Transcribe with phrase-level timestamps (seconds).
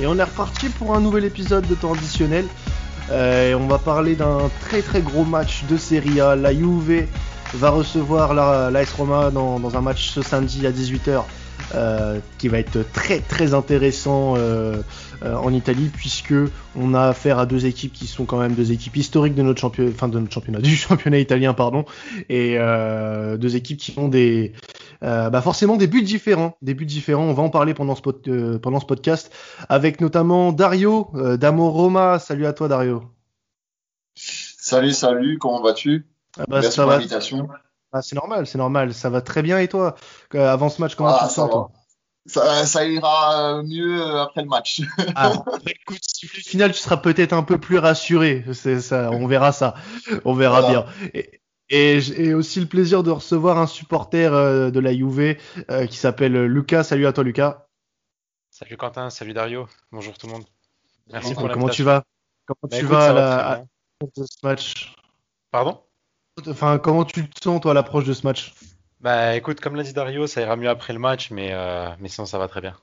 [0.00, 2.44] Et on est reparti pour un nouvel épisode de temps additionnel.
[3.10, 6.36] Euh, on va parler d'un très très gros match de Serie A.
[6.36, 7.06] La Juve
[7.54, 11.22] va recevoir la, la Roma dans, un match ce samedi à 18h.
[11.74, 14.80] Euh, qui va être très très intéressant euh,
[15.22, 16.32] en Italie puisque
[16.76, 19.60] on a affaire à deux équipes qui sont quand même deux équipes historiques de notre
[19.60, 21.84] championnat, enfin de notre championnat, du championnat italien pardon,
[22.30, 22.56] et
[23.36, 24.52] deux équipes qui ont des
[25.02, 27.24] euh, bah forcément des buts différents, des buts différents.
[27.24, 29.32] On va en parler pendant ce, euh, pendant ce podcast
[29.68, 32.18] avec notamment Dario euh, d'Amo Roma.
[32.18, 33.04] Salut à toi Dario.
[34.14, 36.06] Salut, salut, comment vas-tu?
[36.38, 37.48] Ah bah, Merci pour l'invitation.
[37.92, 39.94] Ah, c'est normal, c'est normal, ça va très bien et toi?
[40.34, 41.70] Avant ce match, comment ah, tu te sens toi?
[42.26, 44.82] Ça, ça, ira mieux après le match.
[45.14, 45.32] ah,
[45.66, 48.44] écoute, si final, tu seras peut-être un peu plus rassuré.
[48.52, 49.74] Ça, on verra ça,
[50.26, 50.84] on verra bien.
[51.14, 51.40] Et,
[51.70, 55.36] et j'ai aussi le plaisir de recevoir un supporter euh, de la Juve
[55.70, 56.84] euh, qui s'appelle Lucas.
[56.84, 57.66] Salut à toi Lucas.
[58.50, 59.68] Salut Quentin, salut Dario.
[59.92, 60.44] Bonjour tout le monde.
[61.12, 62.04] Merci pour Comment tu vas?
[62.46, 63.64] Comment bah, tu vas à la,
[64.16, 64.94] de ce match?
[65.50, 65.82] Pardon?
[66.46, 68.54] Enfin, comment tu te sens toi à l'approche de ce match?
[69.00, 72.08] Bah écoute, comme l'a dit Dario, ça ira mieux après le match, mais, euh, mais
[72.08, 72.76] sinon ça va très bien.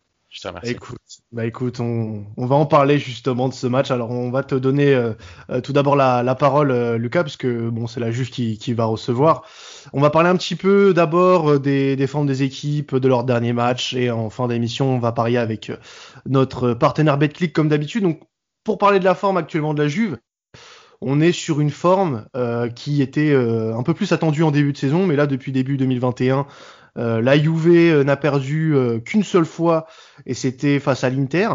[0.64, 0.98] Écoute,
[1.32, 3.90] bah écoute, on, va en parler justement de ce match.
[3.90, 5.14] Alors on va te donner euh,
[5.50, 8.86] euh, tout d'abord la, parole, euh, Lucas, parce que bon, c'est la juge qui, va
[8.86, 9.44] recevoir.
[9.94, 13.94] On va parler un petit peu d'abord des, formes des équipes, de leur dernier match,
[13.94, 15.72] et en fin d'émission, on va parier avec
[16.26, 18.04] notre partenaire BetClick comme d'habitude.
[18.04, 18.22] Donc
[18.64, 20.18] pour parler de la forme actuellement de la Juve,
[21.00, 22.26] on est sur une forme
[22.76, 26.40] qui était un peu plus attendue en début de saison, mais là depuis début 2021,
[26.40, 26.44] euh,
[26.96, 29.88] la Juve euh, n'a perdu euh, qu'une seule fois
[30.26, 31.50] et c'était face à l'Inter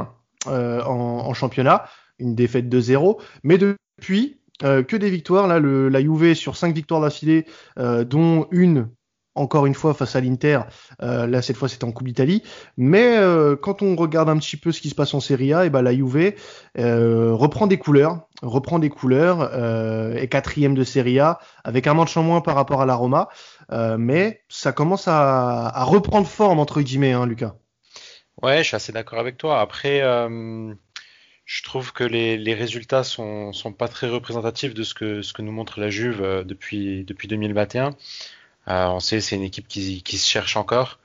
[0.47, 1.85] en, championnat,
[2.19, 3.21] une défaite de 0.
[3.43, 5.47] Mais depuis, que des victoires.
[5.47, 7.45] Là, la Juve sur 5 victoires d'affilée,
[7.77, 8.89] dont une
[9.35, 10.61] encore une fois face à l'Inter.
[11.01, 12.43] là, cette fois, c'est en Coupe d'Italie.
[12.77, 13.19] Mais
[13.63, 15.83] quand on regarde un petit peu ce qui se passe en Serie A, et ben
[15.83, 16.35] la Juve
[16.77, 19.55] reprend des couleurs, reprend des couleurs,
[20.17, 23.29] est quatrième de Serie A avec un match en moins par rapport à la Roma.
[23.73, 27.55] Euh, mais ça commence à, reprendre forme entre guillemets, hein, Lucas.
[28.43, 29.61] Ouais, je suis assez d'accord avec toi.
[29.61, 30.73] Après, euh,
[31.45, 35.79] je trouve que les, résultats sont, sont pas très représentatifs de ce que, nous montre
[35.81, 37.97] la Juve euh, depuis 2021.
[38.71, 40.99] Euh, on sait c'est une équipe qui, qui, se cherche encore.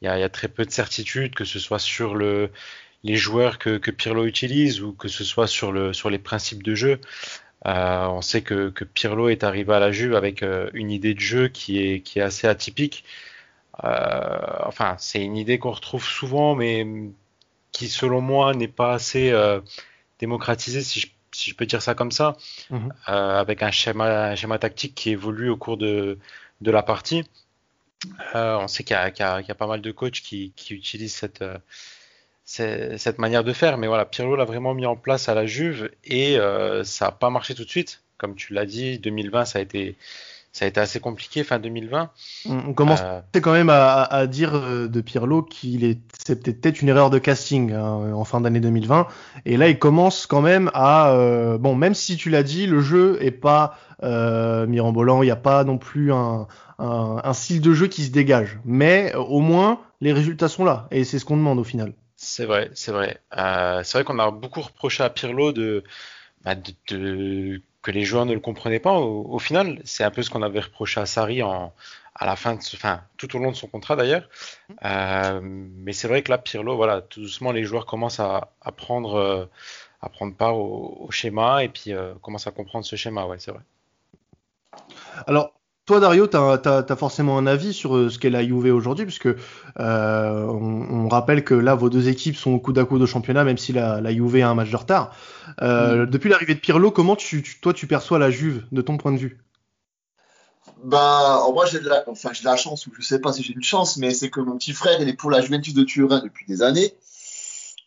[0.00, 2.50] Il y, a, il y, a, très peu de certitude, que ce soit sur le,
[3.04, 6.62] les joueurs que, que Pirlo utilise ou que ce soit sur, le, sur les principes
[6.62, 7.00] de jeu.
[7.66, 11.14] Euh, on sait que, que, Pirlo est arrivé à la Juve avec euh, une idée
[11.14, 13.04] de jeu qui est, qui est assez atypique.
[13.84, 16.86] Euh, enfin, c'est une idée qu'on retrouve souvent, mais
[17.70, 19.32] qui, selon moi, n'est pas assez
[20.18, 22.36] démocratisée, si je, si je, peux dire ça comme ça,
[22.70, 22.92] mhm.
[23.06, 26.18] avec un schéma, un schéma tactique qui évolue au cours de,
[26.62, 27.24] de la partie.
[28.34, 31.44] on sait qu'il y, a pas mal de coachs qui, utilisent cette
[32.44, 33.78] cette manière de faire.
[33.78, 37.12] Mais voilà, Pirlo l'a vraiment mis en place à la Juve et euh, ça n'a
[37.12, 38.02] pas marché tout de suite.
[38.18, 39.96] Comme tu l'as dit, 2020, ça a été,
[40.52, 42.10] ça a été assez compliqué, fin 2020.
[42.46, 43.20] On commence euh...
[43.40, 47.18] quand même à, à, dire euh, de Pirlo qu'il est, c'est peut-être une erreur de
[47.18, 49.06] casting hein, en fin d'année 2020.
[49.46, 52.80] Et là, il commence quand même à, euh, bon, même si tu l'as dit, le
[52.80, 56.46] jeu est pas euh, mirambolant, il n'y a pas non plus un,
[56.78, 58.58] un, un style de jeu qui se dégage.
[58.64, 61.94] Mais au moins, les résultats sont là et c'est ce qu'on demande au final.
[62.16, 63.20] C'est vrai, c'est vrai.
[63.36, 65.82] Euh, c'est vrai qu'on a beaucoup reproché à Pirlo de,
[66.44, 68.92] bah, de, de, que les joueurs ne le comprenaient pas.
[68.92, 71.72] Au, au final, c'est un peu ce qu'on avait reproché à Sarri en,
[72.14, 74.28] à la fin de ce, enfin, tout au long de son contrat d'ailleurs.
[74.84, 78.72] Euh, mais c'est vrai que là, Pirlo, voilà, tout doucement, les joueurs commencent à, à
[78.72, 79.46] prendre, euh,
[80.00, 83.26] à prendre part au, au schéma et puis euh, commencent à comprendre ce schéma.
[83.26, 83.62] Ouais, c'est vrai.
[85.26, 85.52] Alors,
[85.84, 89.26] toi, Dario, tu as, forcément un avis sur euh, ce qu'est la Juve aujourd'hui, puisque
[89.26, 89.36] euh,
[89.76, 93.42] on, on, rappelle que là, vos deux équipes sont au coude à coude au championnat,
[93.42, 95.14] même si la, la Juve a un match de retard.
[95.60, 96.10] Euh, mm.
[96.10, 99.12] Depuis l'arrivée de Pirlo, comment tu, tu, toi, tu perçois la Juve, de ton point
[99.12, 99.40] de vue?
[100.84, 103.52] Ben, moi, j'ai de, la, enfin, de la chance, ou je sais pas si j'ai
[103.52, 106.20] une chance, mais c'est que mon petit frère, il est pour la Juventus de Turin
[106.20, 106.94] depuis des années.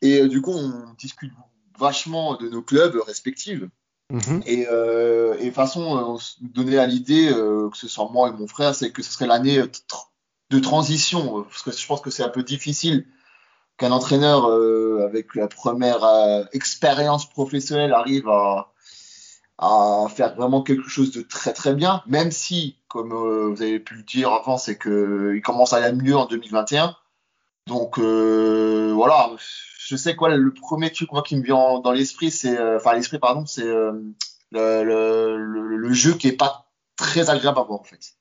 [0.02, 1.32] Et euh, du coup, on discute
[1.80, 3.64] vachement de nos clubs respectifs.
[4.12, 4.42] Mmh.
[4.46, 8.32] Et, euh, et façon, on se donnait à l'idée, euh, que ce soit moi et
[8.32, 9.62] mon frère, c'est que ce serait l'année
[10.52, 13.08] de transition, parce que je pense que c'est un peu difficile
[13.78, 18.72] qu'un entraîneur euh, avec la première euh, expérience professionnelle arrive à,
[19.58, 23.80] à faire vraiment quelque chose de très très bien, même si, comme euh, vous avez
[23.80, 26.96] pu le dire avant, c'est que il commence à aller mieux en 2021.
[27.68, 29.32] Donc euh, voilà,
[29.86, 32.94] je sais quoi, le premier truc moi qui me vient dans l'esprit, c'est, euh, enfin
[32.94, 33.92] l'esprit pardon, c'est euh,
[34.52, 38.14] le, le, le, jeu qui est pas très agréable à voir en fait.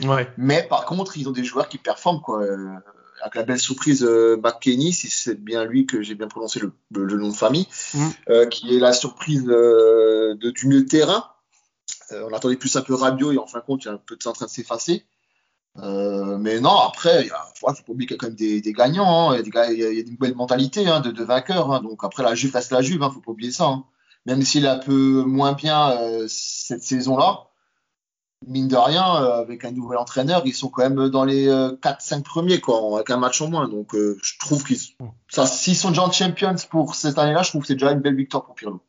[0.00, 0.28] Ouais.
[0.36, 2.42] Mais par contre, ils ont des joueurs qui performent quoi.
[2.42, 2.74] Euh,
[3.20, 6.72] avec la belle surprise euh, McKenny, si c'est bien lui que j'ai bien prononcé le,
[6.92, 8.48] le, nom de famille, mm.
[8.48, 11.24] qui est la surprise de, du milieu de terrain.
[12.12, 14.16] on attendait plus un peu Rabiot et en fin de compte, il est un peu
[14.24, 15.04] en train de s'effacer.
[15.76, 19.38] Mais non, après, il faut, pas oublier qu'il y a quand même des, gagnants, hein.
[19.38, 21.72] il, y a il, a, une belle mentalité de, de vainqueur.
[21.72, 21.80] Hein.
[21.82, 23.82] donc après, la Juve reste la Juve, hein, faut pas oublier ça.
[24.26, 27.48] Même s'il est un peu moins bien cette saison-là,
[28.46, 32.18] mine de rien, euh, avec un nouvel entraîneur, ils sont quand même dans les 4-5
[32.18, 33.68] euh, premiers, quoi, avec un match en moins.
[33.68, 37.68] Donc, euh, je trouve qu'ils, sont déjà en Champions pour cette année-là, je trouve que
[37.68, 38.80] c'est déjà une belle victoire pour Pirlo.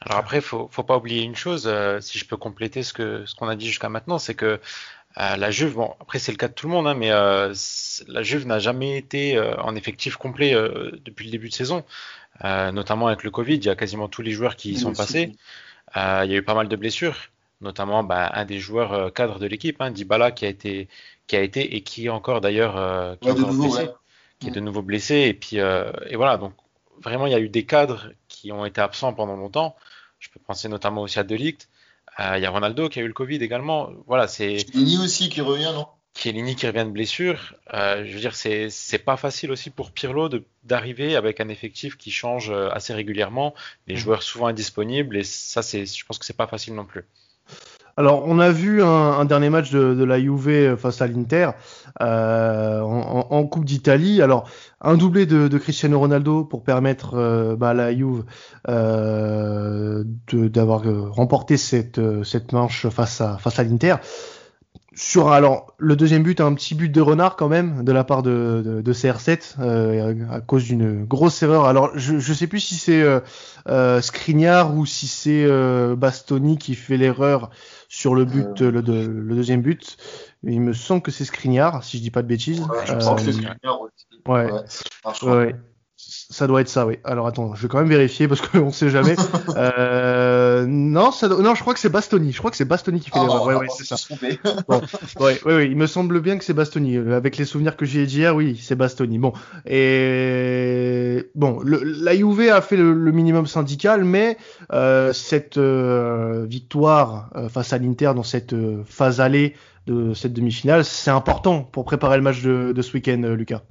[0.00, 3.34] Alors après, faut, faut pas oublier une chose, si je peux compléter ce que ce
[3.34, 4.60] qu'on a dit jusqu'à maintenant, c'est que
[5.16, 8.46] la Juve, bon, après c'est le cas de tout le monde, hein, mais la Juve
[8.46, 10.52] n'a jamais été en effectif complet
[11.04, 11.84] depuis le début de saison,
[12.44, 13.56] notamment avec le Covid.
[13.56, 15.32] Il y a quasiment tous les joueurs qui y sont passés.
[15.96, 17.16] il y a eu pas mal de blessures
[17.60, 20.88] notamment bah, un des joueurs euh, cadres de l'équipe, hein, Dybala, qui a été,
[21.26, 23.88] qui a été et qui est encore d'ailleurs euh, qui, est blessé,
[24.38, 25.14] qui est de nouveau blessé.
[25.14, 26.52] Et puis euh, et voilà, donc
[27.02, 28.10] vraiment il y a eu des cadres
[28.40, 29.76] qui ont été absents pendant longtemps.
[30.18, 31.68] Je peux penser notamment aussi à Delict.
[32.18, 33.90] Il y a Ronaldo qui a eu le Covid également.
[34.06, 34.58] Voilà, c'est.
[34.58, 35.86] Chiellini aussi qui revient, non?
[36.16, 37.54] Chiellini qui revient de blessure.
[37.72, 40.28] je veux dire, c'est c'est pas facile aussi pour Pirlo
[40.64, 43.54] d'arriver avec un effectif qui change assez régulièrement,
[43.86, 43.98] des mmh.
[43.98, 47.04] joueurs souvent indisponibles et ça c'est, je pense que c'est pas facile non plus.
[47.98, 51.50] Alors, on a vu un, dernier match de, la Juve face à l'Inter
[52.00, 54.22] euh, en, Coupe d'Italie.
[54.22, 54.48] Alors,
[54.80, 58.22] un doublé de, Cristiano Ronaldo pour permettre euh, bah, à la Juve
[58.68, 63.96] euh, d'avoir remporté cette, cette manche face à, face à l'Inter.
[64.94, 68.22] Sur alors le deuxième but, un petit but de renard quand même de la part
[68.22, 69.60] de, de, CR7
[70.30, 71.66] à cause d'une grosse erreur.
[71.66, 73.02] Alors je ne sais plus si c'est
[73.68, 75.46] euh, Skriniar ou si c'est
[75.96, 77.50] Bastoni qui fait l'erreur
[77.88, 78.70] sur le but, euh.
[78.70, 79.96] le, le, deuxième but.
[80.44, 82.60] Il me semble que c'est Skriniar, si je dis pas de bêtises.
[82.60, 84.06] Ouais, je pense que c'est euh, Skriniar aussi.
[84.28, 84.50] Ouais.
[85.22, 85.56] ouais.
[85.96, 86.98] Ça doit être ça, oui.
[87.02, 89.16] Alors attends, je vais quand même vérifier parce qu'on sait jamais.
[90.62, 92.32] euh, non, ça non, je crois que c'est Bastoni.
[92.32, 93.46] Je crois que c'est Bastoni qui fait l'erreur.
[93.46, 93.96] Ouais, ouais, c'est ça.
[94.68, 94.80] bon,
[95.20, 96.96] ouais, ouais, il me semble bien que c'est Bastoni.
[96.96, 99.18] Avec les souvenirs que j'ai hier, oui, c'est Bastoni.
[99.18, 99.32] Bon,
[99.66, 104.36] et bon, le, la Juve a fait le, minimum syndical, mais
[104.72, 109.54] euh, cette euh, victoire euh, face à l'Inter dans cette euh, phase allée
[109.86, 113.62] de cette demi-finale, c'est important pour préparer le match de, de ce week-end, Lucas.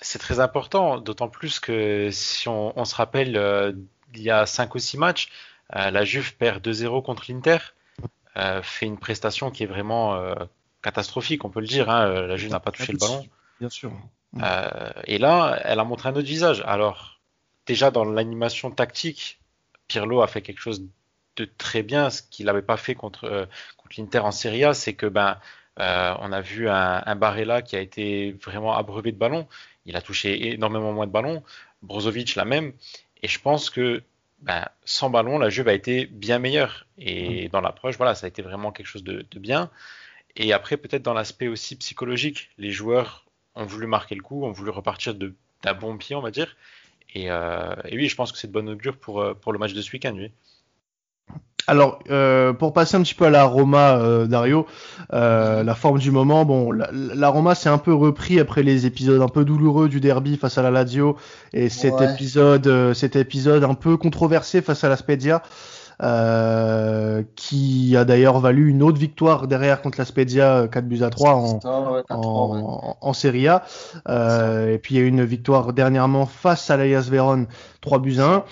[0.00, 3.72] C'est très important, d'autant plus que si on, se rappelle, euh,
[4.14, 7.58] il y a 5 ou 6 matchs, euh, la Juve perd 2-0 contre l'Inter,
[8.36, 10.18] euh, fait une prestation qui est vraiment
[10.82, 11.90] catastrophique, on peut le dire.
[11.90, 13.26] Hein, la Juve n'a pas touché le ballon.
[13.60, 13.92] Bien sûr.
[15.04, 16.62] et là, elle a montré un autre visage.
[16.66, 17.20] Alors,
[17.66, 19.40] déjà dans l'animation tactique,
[19.88, 20.84] Pirlo a fait quelque chose
[21.36, 24.94] de très bien, ce qu'il n'avait pas fait contre, contre l'Inter en Serie A, c'est
[24.94, 25.38] que ben,
[25.76, 29.48] on a vu un, un Barella qui a été vraiment abreuvé de ballons
[29.86, 31.42] il a touché énormément moins de ballons.
[31.82, 32.72] Brozovic la même.
[33.22, 34.02] Et je pense que
[34.44, 36.86] ben, sans ballon, la Juve a été bien meilleure.
[36.98, 37.50] Et mm.
[37.50, 39.70] dans l'approche, voilà, ça a été vraiment quelque chose de, bien.
[40.36, 43.24] Et après, peut-être dans l'aspect aussi psychologique, les joueurs
[43.54, 46.56] ont voulu marquer le coup, ont voulu repartir d'un bon pied, on va dire.
[47.14, 49.58] Et, euh, et, oui, je pense que c'est de bonne augure pour, euh, pour le
[49.58, 50.14] match de ce week-end.
[50.14, 50.30] Oui.
[51.66, 54.66] Alors, euh, pour passer un petit peu à la Roma, euh, Dario,
[55.14, 59.22] euh, la forme du moment, bon, la, Roma s'est un peu repris après les épisodes
[59.22, 61.16] un peu douloureux du derby face à la Lazio
[61.54, 65.42] et cet épisode, cet épisode un peu controversé face à la Spezia.
[67.36, 71.32] qui a d'ailleurs valu une autre victoire derrière contre la Spezia 4 buts à 3
[71.32, 71.60] en,
[72.10, 73.64] en, en, Serie A.
[74.68, 77.46] et puis il y a eu une victoire dernièrement face à l'Ayas Vérone
[77.80, 78.44] 3 buts à 1.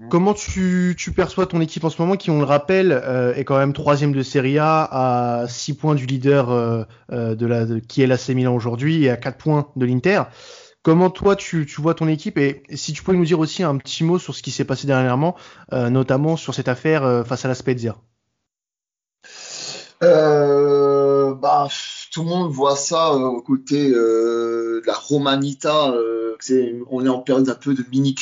[0.00, 0.08] Mhm.
[0.08, 3.58] Comment tu, perçois ton équipe en ce moment qui, on le rappelle, euh, est quand
[3.58, 8.02] même troisième de Serie A à 6 points du leader euh, euh, de la, qui
[8.02, 10.22] est l'AC Milan aujourd'hui et à 4 points de l'Inter
[10.82, 14.02] Comment toi tu, vois ton équipe et, si tu pouvais nous dire aussi un petit
[14.02, 15.36] mot sur ce qui s'est passé dernièrement,
[15.70, 17.96] notamment sur cette affaire face à la Spezia
[20.00, 21.68] bah,
[22.12, 25.94] tout le monde voit ça aux côté de la Romanita.
[26.90, 28.16] on est en période un peu de mini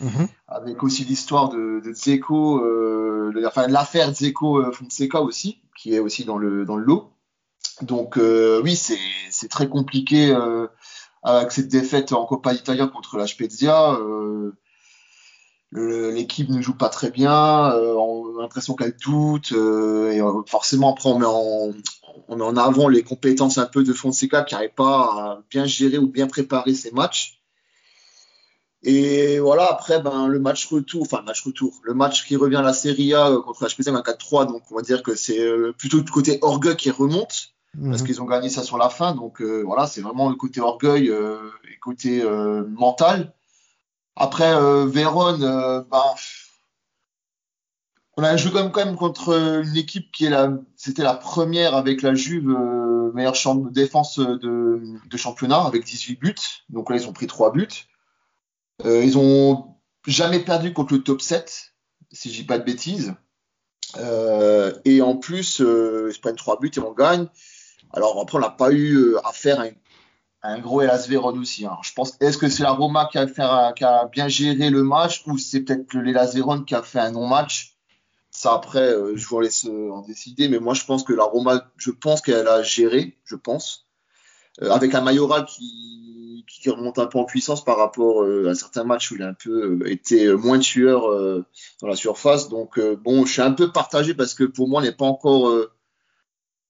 [0.00, 0.28] Mhm.
[0.46, 5.98] Avec aussi l'histoire de, de Zeko, euh, enfin l'affaire Zeko euh, Fonseca aussi, qui est
[5.98, 7.10] aussi dans le, dans le lot.
[7.82, 10.66] Donc euh, oui, c'est très compliqué euh,
[11.22, 13.94] avec cette défaite en Coppa Italia contre la Spezia.
[13.94, 14.52] Euh,
[15.70, 21.10] L'équipe ne joue pas très bien, euh, on a l'impression qu'elle doute, et forcément après
[21.10, 21.72] on met, en,
[22.28, 25.66] on met en avant les compétences un peu de Fonseca qui n'arrive pas à bien
[25.66, 27.37] gérer ou bien préparer ses matchs.
[28.84, 32.62] Et voilà, après, ben, le match retour, enfin, match retour, le match qui revient à
[32.62, 36.00] la Serie A euh, contre HPC 4-3, donc on va dire que c'est euh, plutôt
[36.00, 37.54] du côté orgueil qui remonte.
[37.74, 38.06] parce mhm.
[38.06, 39.14] qu'ils ont gagné ça sur la fin.
[39.14, 42.22] Donc euh, voilà, c'est vraiment le côté orgueil et côté
[42.68, 43.32] mental.
[44.14, 44.52] Après,
[44.86, 45.40] Vérone,
[45.90, 46.14] bah,
[48.16, 52.02] on a joué quand même, contre une équipe qui est la, c'était la première avec
[52.02, 52.56] la Juve,
[53.14, 53.36] meilleure
[53.70, 56.34] défense de, de, championnat avec 18 buts.
[56.68, 57.88] Donc là, ils ont pris 3 buts.
[58.84, 61.74] Ils ont jamais perdu contre le top 7,
[62.12, 63.14] si je dis pas de bêtises.
[64.84, 67.28] et en plus, ils se prennent 3 buts et on gagne.
[67.92, 69.64] Alors après, on n'a pas eu euh, à faire
[70.42, 71.66] un, gros Elas Vérone aussi.
[71.66, 71.78] Hein.
[71.82, 73.42] Je pense, est-ce que c'est la Roma qui a, fait
[73.76, 77.12] qui a, bien géré le match ou c'est peut-être l'Elas Vérone qui a fait un
[77.12, 77.76] non-match?
[78.30, 80.48] Ça après, euh, je vous laisse euh, en décider.
[80.48, 83.87] Mais moi, je pense que la Roma, je pense qu'elle a géré, je pense,
[84.60, 89.10] avec un Mayoral qui, qui, remonte un peu en puissance par rapport à certains matchs
[89.10, 91.02] où il a un peu été moins tueur
[91.80, 92.48] dans la surface.
[92.48, 95.68] Donc bon, je suis un peu partagé parce que pour moi, on n'est pas encore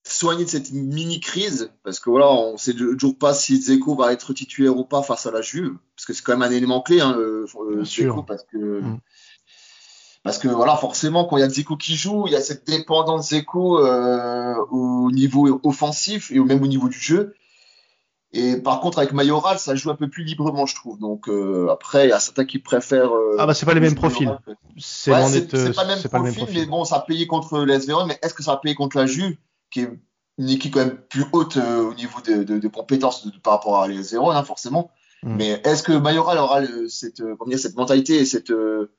[0.08, 4.12] soigner de cette mini crise parce que voilà on sait toujours pas si Zeko va
[4.12, 6.80] être titulaire ou pas face à la Juve parce que c'est quand même un élément
[6.80, 7.16] clé hein,
[7.84, 9.00] Zeko parce que mm.
[10.22, 12.66] parce que voilà forcément quand il y a Zeko qui joue il y a cette
[12.66, 17.34] dépendance Zeko euh, au niveau offensif et même au niveau du jeu
[18.32, 21.68] et par contre avec Mayoral ça joue un peu plus librement je trouve donc euh,
[21.70, 24.30] après il y a certains qui préfèrent euh, ah bah c'est pas les mêmes profils
[24.76, 28.42] c'est pas, le même profil mais bon ça a payé contre les mais est-ce que
[28.42, 29.36] ça a payé contre la Juve
[29.70, 29.90] qui est
[30.38, 33.88] une équipe quand même plus haute euh, au niveau de, de, compétences par rapport à
[33.88, 34.90] les zéro, hein, forcément.
[35.24, 35.36] Mm.
[35.36, 38.92] Mais est-ce que Mayoral aura cette, euh, comment dire, cette mentalité et cette, euh,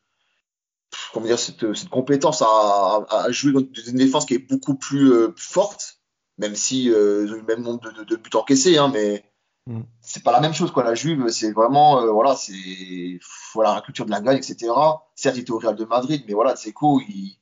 [1.13, 5.11] comment dire, cette, cette compétence à, à, jouer dans une défense qui est beaucoup plus
[5.37, 5.98] forte,
[6.39, 9.23] même si ils ont le même nombre de, de, buts encaissés, hein, mais
[9.67, 9.81] mm.
[10.01, 10.83] c'est pas la même chose quoi.
[10.83, 13.19] La Juve, c'est vraiment, voilà, c'est
[13.53, 14.71] voilà la culture de la gagne, etc.
[15.15, 17.39] Certes, il était au Real de Madrid, mais voilà, Zeko, il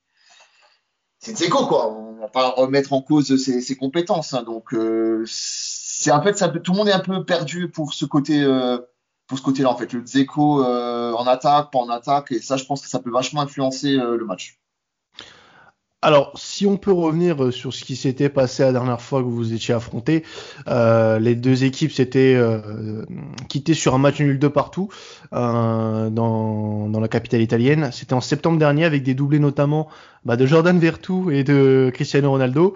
[1.19, 1.91] c'est Zeko quoi.
[1.91, 4.33] On va pas remettre en cause ses, compétences.
[4.33, 4.43] Hein.
[4.43, 8.05] donc euh, c'est en fait ça, tout le monde est un peu perdu pour ce
[8.05, 8.77] côté euh,
[9.27, 9.91] pour ce côté-là en fait.
[9.93, 13.41] Le euh, en attaque, pas en attaque et ça je pense que ça peut vachement
[13.41, 14.59] influencer le match.
[16.03, 19.25] Alors, si on peut revenir euh, sur ce qui s'était passé la dernière fois que
[19.25, 20.23] vous vous étiez affrontés,
[20.67, 23.03] euh, les deux équipes s'étaient euh,
[23.49, 24.89] quittées sur un match nul de partout
[25.33, 27.89] euh, dans, dans, la capitale italienne.
[27.91, 29.87] C'était en septembre dernier avec des doublés notamment
[30.23, 32.75] bah, de Jordan Vertu et de Cristiano Ronaldo.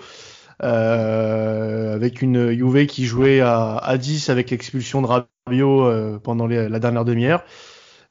[0.64, 6.80] Euh, avec une Juve qui jouait à, à 10 avec l'expulsion de Rabiot pendant la
[6.80, 7.44] dernière demi-heure.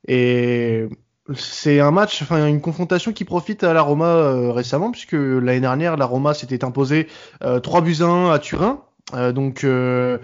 [0.07, 0.89] Et
[1.37, 5.61] c'est un match, enfin une confrontation qui profite à la Roma euh, récemment, puisque l'année
[5.61, 7.09] dernière, la Roma s'était imposée
[7.43, 8.83] euh, 3 buts à 1 à Turin.
[9.15, 10.19] Euh, donc euh,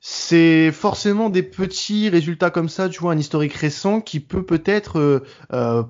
[0.00, 5.24] c'est forcément des petits résultats comme ça, tu vois, un historique récent qui peut peut-être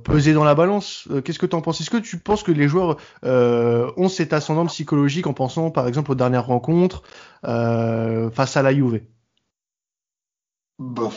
[0.04, 1.08] peser dans la balance.
[1.24, 1.80] Qu'est-ce que tu en penses?
[1.80, 6.12] Est-ce que tu penses que les joueurs ont cet ascendant psychologique en pensant par exemple
[6.12, 7.02] aux dernières rencontres
[7.42, 9.00] face à la Juve?
[10.78, 11.10] Bah,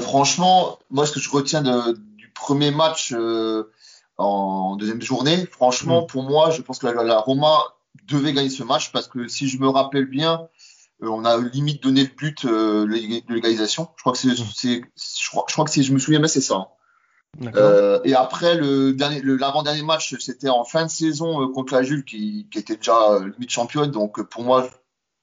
[0.00, 1.96] franchement, moi ce que je retiens de,
[2.36, 3.72] premier match euh,
[4.18, 5.46] en deuxième journée.
[5.50, 6.06] Franchement, mm.
[6.06, 7.58] pour moi, je pense que la, Roma
[8.04, 10.48] devait gagner ce match parce que si je me rappelle bien,
[11.02, 13.88] euh, on a limite donné le but euh, de l'égalisation.
[13.96, 14.80] Je crois que c'est, mm.
[14.96, 16.68] je crois, je crois que si je me souviens bien, c'est ça.
[17.54, 22.02] Euh, et après le dernier, l'avant-dernier match, c'était en fin de saison contre la Juve
[22.04, 23.90] qui, qui était déjà limite championne.
[23.90, 24.70] Donc pour moi,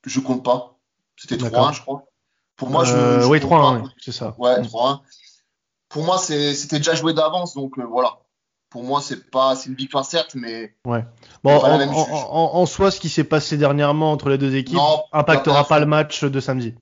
[0.06, 0.78] je compte pas.
[1.16, 2.06] C'était 3-1, je crois.
[2.56, 4.36] Pour moi, je, oui, 3-1, c'est ça.
[4.38, 5.00] Ouais, 3-1.
[5.94, 8.18] Pour moi, c'était déjà joué d'avance, donc euh, voilà.
[8.72, 10.76] Pour moi, c'est pas, c'est une victoire certes, mais.
[10.86, 11.06] Ouais.
[11.44, 14.80] Bon, en, soi, ce qui s'est passé dernièrement entre les deux équipes
[15.12, 16.74] impactera pas, le match de samedi.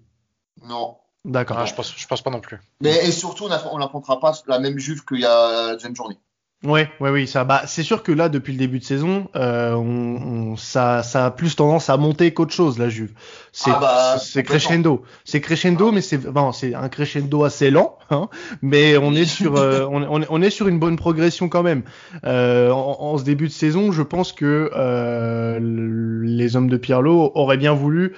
[0.64, 0.96] Non.
[1.26, 1.58] D'accord.
[1.60, 2.58] Ah, je pense, je pense pas non plus.
[2.80, 6.18] Mais et surtout, on n'affrontera pas la même Juve qu'il y a la deuxième journée.
[6.64, 7.44] Ouais, ouais, oui, ça.
[7.44, 11.32] Bah, c'est sûr que là, depuis le début de saison, euh, on, ça, ça a
[11.32, 13.14] plus tendance à monter qu'autre chose, la Juve.
[13.52, 15.92] C'est, ah bah, c'est crescendo, c'est crescendo, ah.
[15.92, 18.30] mais c'est, bon, c'est un crescendo assez lent, hein,
[18.62, 21.82] mais on est sur, euh, on, on, est sur une bonne progression quand même.
[22.26, 27.32] Euh, en, en, ce début de saison, je pense que euh, les hommes de Pirlo
[27.34, 28.14] auraient bien voulu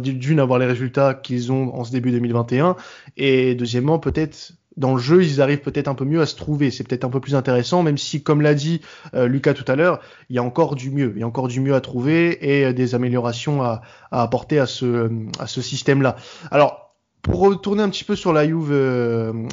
[0.00, 2.76] d'une avoir les résultats qu'ils ont en ce début 2021,
[3.16, 6.70] et deuxièmement peut-être dans le jeu, ils arrivent peut-être un peu mieux à se trouver.
[6.70, 8.80] C'est peut-être un peu plus intéressant, même si, comme l'a dit
[9.14, 11.12] euh, Lucas tout à l'heure, il y a encore du mieux.
[11.16, 14.58] Il y a encore du mieux à trouver et euh, des améliorations à, à, apporter
[14.58, 16.16] à ce, euh, à ce système-là.
[16.50, 18.72] Alors, pour retourner un petit peu sur la Juve,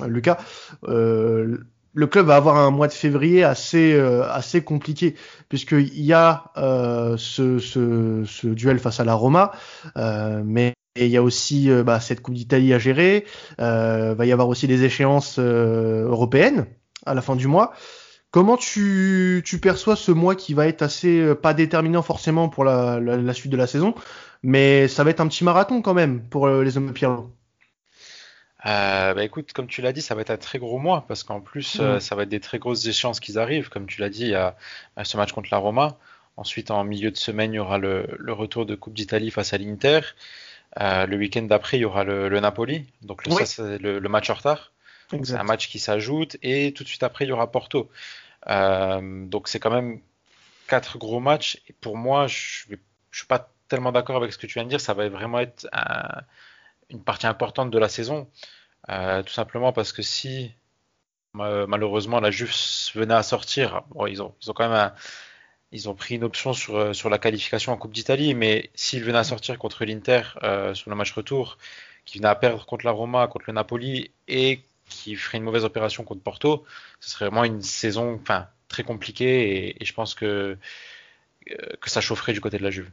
[0.05, 0.37] Lucas,
[0.85, 3.99] le club va avoir un mois de février assez
[4.29, 5.15] assez compliqué
[5.49, 9.53] puisqu'il y a ce, ce, ce, duel face à la Roma,
[9.95, 13.25] mais et il y a aussi euh, bah, cette Coupe d'Italie à gérer.
[13.59, 16.65] Euh, va y avoir aussi des échéances euh, européennes
[17.05, 17.73] à la fin du mois.
[18.31, 22.99] Comment tu, tu, perçois ce mois qui va être assez pas déterminant forcément pour la,
[22.99, 23.93] la, suite de la saison,
[24.41, 27.29] mais ça va être un petit marathon quand même pour les hommes de Pirlo?
[28.65, 31.23] Euh, bah écoute, comme tu l'as dit, ça va être un très gros mois parce
[31.23, 31.99] qu'en plus, euh, mm.
[31.99, 33.69] ça va être des très grosses échéances qui arrivent.
[33.69, 34.55] Comme tu l'as dit, il y a
[35.03, 35.97] ce match contre la Roma.
[36.37, 39.53] Ensuite, en milieu de semaine, il y aura le, le retour de Coupe d'Italie face
[39.53, 39.99] à l'Inter.
[40.79, 42.85] Euh, le week-end d'après, il y aura le, le Napoli.
[43.01, 44.71] Donc, ça, c'est le, match en retard.
[45.23, 46.37] C'est un match qui s'ajoute.
[46.41, 47.89] Et tout de suite après, il y aura Porto.
[48.49, 49.99] Euh, donc, c'est quand même
[50.67, 51.61] quatre gros matchs.
[51.67, 52.77] Et pour moi, je ne
[53.11, 54.81] suis pas tellement d'accord avec ce que tu viens de dire.
[54.81, 56.23] Ça va vraiment être un
[56.93, 58.29] une partie importante de la saison.
[58.89, 60.53] Euh, tout simplement parce que si
[61.33, 62.53] malheureusement la Juve
[62.93, 64.91] venait à sortir, bon, ils, ont, ils ont quand même
[65.73, 69.03] ils ont pris une option sur, euh, sur la qualification en Coupe d'Italie, mais s'ils
[69.03, 71.57] venaient à sortir contre l'Inter euh, sur le match retour,
[72.05, 75.65] qui venait à perdre contre la Roma, contre le Napoli et qui ferait une mauvaise
[75.65, 76.63] opération contre Porto,
[76.99, 80.57] ce serait vraiment une saison enfin, très compliquée et, je pense que,
[81.45, 82.91] que ça chaufferait du côté de la Juve.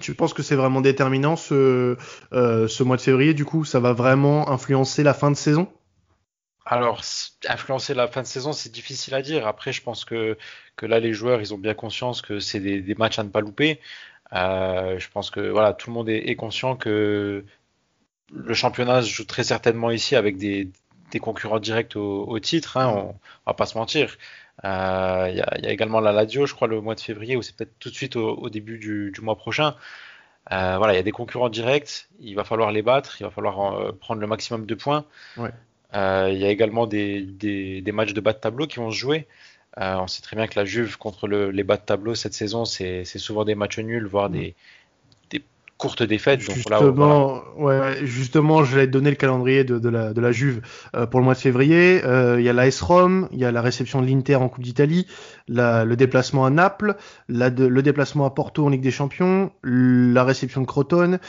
[0.00, 1.96] Tu penses que c'est vraiment déterminant ce,
[2.32, 5.68] euh, ce mois de février Du coup, ça va vraiment influencer la fin de saison?
[6.68, 7.00] Alors,
[7.48, 9.46] influencer la fin de saison, c'est difficile à dire.
[9.46, 10.36] Après, je pense que,
[10.76, 13.40] que là, les joueurs, ils ont bien conscience que c'est des, matchs à ne pas
[13.40, 13.80] louper.
[14.34, 17.44] Euh, je pense que voilà, tout le monde est, conscient que
[18.32, 20.68] le championnat se joue très certainement ici avec des,
[21.10, 22.76] des concurrents directs au, titre.
[22.76, 23.14] Hein, on, on,
[23.46, 24.18] va pas se mentir.
[24.64, 27.36] Euh, il y, a, y, a, également la Ladio, je crois, le mois de février,
[27.36, 29.74] ou c'est peut-être tout de suite au, début du, mois prochain.
[30.52, 33.30] Euh, voilà, il y a des concurrents directs, il va falloir les battre, il va
[33.30, 35.04] falloir euh, prendre le maximum de points.
[35.94, 38.90] Euh, il y a également des, des, des, matchs de bas de tableau qui vont
[38.90, 39.26] se jouer.
[39.76, 42.64] on sait très bien que la Juve contre le, les bas de tableau cette saison,
[42.64, 44.54] c'est souvent des matchs nuls, voire des,
[45.78, 46.44] courte défaite.
[46.44, 47.92] Donc justement, voilà.
[47.92, 50.60] ouais, justement, je vais te donner le calendrier de, de, la, de la Juve
[50.94, 52.02] euh, pour le mois de février.
[52.04, 54.64] Euh, il y a l'AS Rome, il y a la réception de l'Inter en Coupe
[54.64, 55.06] d'Italie,
[55.48, 56.96] le déplacement à Naples,
[57.28, 61.20] la, de, le déplacement à Porto en Ligue des Champions, la réception de Crotone,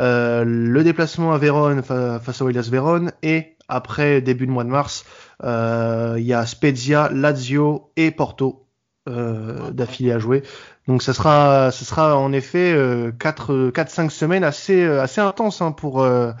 [0.00, 4.64] euh, le déplacement à Vérone fa face à Willas Vérone et après début de mois
[4.64, 5.04] de mars,
[5.42, 8.66] euh, il y a Spezia, Lazio et Porto
[9.08, 10.42] euh, d'affilée à jouer.
[10.88, 12.76] Donc ça sera, ça sera en effet
[13.18, 16.32] 4 4 5 semaines assez euh, assez intenses hein, pour euh,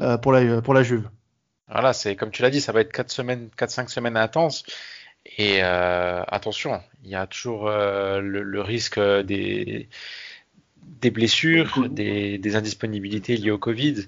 [0.00, 1.08] euh, pour la pour la Juve.
[1.68, 4.64] Voilà, c'est comme tu l'as dit, ça va être 4 semaines 4 5 semaines intenses
[5.38, 9.88] et euh, attention, il y a toujours le, le, risque des
[11.00, 14.06] des blessures, des, des indisponibilités liées au Covid.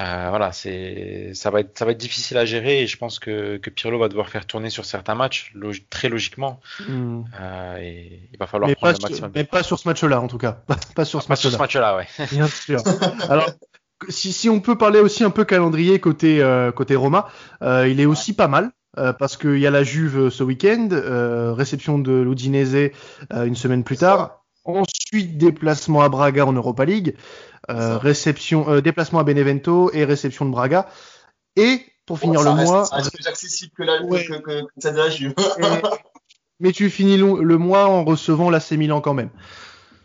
[0.00, 3.18] Euh, voilà, c'est ça va être ça va être difficile à gérer et je pense
[3.18, 7.22] que, que Pirlo va devoir faire tourner sur certains matchs log très logiquement mmh.
[7.38, 9.32] euh, et il va falloir mais prendre le maximum.
[9.34, 10.62] mais pas sur ce match-là en tout cas,
[10.94, 11.50] pas sur ce match-là.
[11.50, 12.06] Sur ce match-là, ouais.
[12.32, 12.80] Bien sûr.
[13.28, 13.50] Alors
[14.08, 17.28] si, si on peut parler aussi un peu calendrier côté euh, côté Roma,
[17.62, 18.70] euh, il est aussi pas mal.
[18.96, 20.88] Euh, parce qu'il y a la Juve ce week-end,
[21.56, 22.92] réception de l'Udinese
[23.34, 27.16] une semaine plus tard, ensuite déplacement à Braga en Europa League,
[27.70, 30.88] euh, réception, euh, déplacement à Benevento et réception de Braga.
[31.56, 34.24] Et pour finir le reste, mois, ça reste plus accessible que la, ouais.
[34.24, 35.44] que, que, que
[36.60, 39.30] mais tu finis le, le mois en recevant l'AC Milan quand même.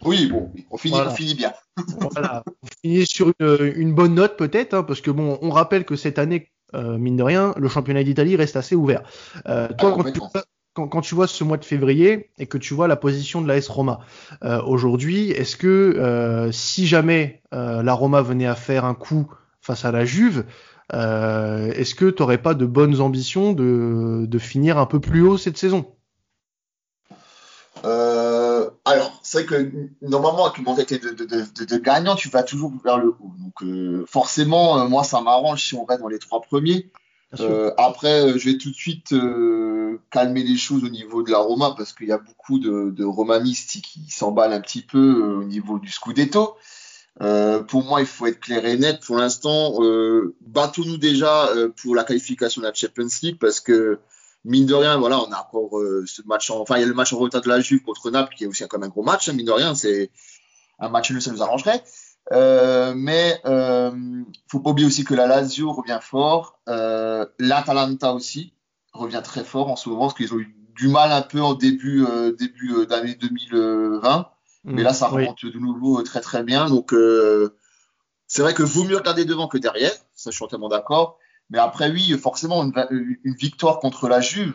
[0.03, 1.11] Oui, bon, on finit, Voilà.
[1.11, 1.53] on finit bien.
[2.11, 2.43] voilà.
[2.63, 5.95] On finit sur une, une bonne note peut-être, hein, parce que bon, on rappelle que
[5.95, 9.03] cette année, euh, mine de rien, le championnat d'Italie reste assez ouvert.
[9.47, 10.41] Euh, toi, quand tu, complètement.
[10.87, 13.57] Quand, tu vois ce mois de février et que tu vois la position de la
[13.57, 13.99] S Roma
[14.43, 19.31] euh, aujourd'hui, est-ce que euh, si jamais euh, la Roma venait à faire un coup
[19.61, 20.45] face à la Juve,
[20.91, 25.57] est-ce que tu n'aurais pas de bonnes ambitions de, finir un peu plus haut cette
[25.57, 25.85] saison?
[28.85, 32.97] Alors, c'est que normalement, avec une mentalité de, de, de, gagnant, tu vas toujours vers
[32.97, 33.33] le haut.
[33.37, 36.89] Donc, forcément, moi, ça m'arrange si on reste dans les trois premiers.
[37.39, 41.31] Euh, après, euh, je vais tout de suite euh, calmer les choses au niveau de
[41.31, 45.21] la Roma parce qu'il y a beaucoup de, de romanistes qui s'emballent un petit peu
[45.37, 46.57] au niveau du Scudetto.
[47.67, 49.01] Pour moi, il faut être clair et net.
[49.05, 49.79] Pour l'instant,
[50.41, 51.49] battons-nous déjà
[51.81, 53.99] pour la qualification de la Champions League parce que
[54.45, 56.49] mine de rien, voilà, on a encore ce match.
[56.49, 58.45] En, enfin, il y a le match en retard de la Juve contre Naples qui
[58.45, 59.27] est aussi quand même un gros match.
[59.27, 60.11] Hein, mine de rien, c'est
[60.79, 61.83] un match nul, ça nous arrangerait.
[62.31, 63.41] Mais
[64.49, 68.53] faut pas oublier aussi que la Lazio revient fort, euh, l'Atalanta aussi
[68.93, 71.53] revient très fort en ce moment parce qu'ils ont eu du mal un peu en
[71.53, 74.31] début euh, début d'année 2020,
[74.63, 75.51] mmh, mais là ça remonte oui.
[75.51, 76.69] de nouveau très très bien.
[76.69, 77.55] Donc euh,
[78.27, 81.17] c'est vrai que vaut mieux regarder devant que derrière, ça je suis entièrement d'accord.
[81.51, 84.53] Mais après oui, forcément une, une victoire contre la Juve,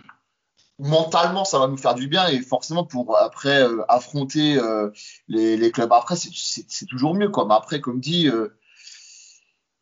[0.79, 4.91] mentalement ça va nous faire du bien et forcément pour après euh, affronter euh,
[5.29, 8.49] les, les, clubs après c'est toujours mieux quoi mais après comme dit euh,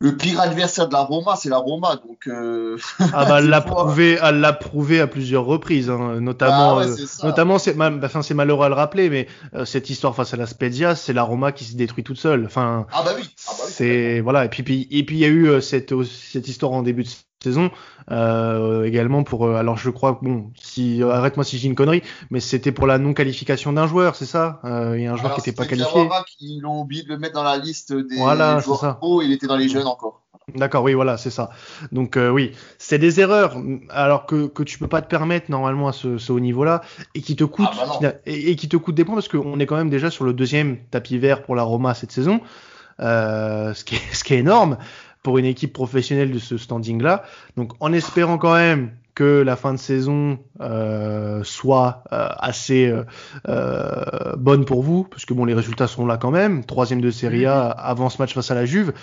[0.03, 1.95] le pire adversaire de la Roma, c'est la Roma.
[1.95, 2.77] Donc, euh...
[3.13, 6.87] ah bah, elle l'a prouvé, elle l'a prouvé à plusieurs reprises, hein, notamment, ah ouais,
[6.87, 10.37] euh, notamment, c'est, enfin, c'est malheureux à le rappeler, mais euh, cette histoire face à
[10.37, 12.45] la Spezia, c'est la Roma qui se détruit toute seule.
[12.45, 14.43] Enfin, ah bah oui, ah bah oui c'est voilà.
[14.43, 17.03] Et puis, puis, et puis il y a eu euh, cette cette histoire en début
[17.03, 17.09] de
[17.43, 17.71] saison.
[18.11, 22.01] Euh, également pour euh, alors je crois bon si arrête-moi si j'ai une connerie
[22.31, 24.59] mais c'était pour la non qualification d'un joueur c'est ça?
[24.65, 26.09] Euh, il y a un joueur qui n'était pas qualifié.
[26.37, 28.93] Qui l'ont oublié de le mettre dans la liste des voilà, joueurs ça.
[28.95, 30.23] pro il était dans les jeunes encore.
[30.55, 31.51] D'accord, oui, voilà, c'est ça.
[31.91, 33.55] Donc euh, oui, c'est des erreurs,
[33.89, 36.81] alors que, que tu peux pas te permettre normalement à ce, ce haut niveau-là,
[37.15, 39.59] et qui te coûte ah bah et, et, qui te coûte des points parce qu'on
[39.59, 42.41] est quand même déjà sur le deuxième tapis vert pour la Roma cette saison,
[42.99, 44.77] euh, ce, qui est, ce qui est énorme
[45.23, 47.23] pour une équipe professionnelle de ce standing-là.
[47.57, 53.03] Donc en espérant quand même que la fin de saison euh, soit euh, assez euh,
[53.47, 57.11] euh, bonne pour vous, parce que bon les résultats sont là quand même, troisième de
[57.11, 58.93] Serie A avant ce match face à la Juve.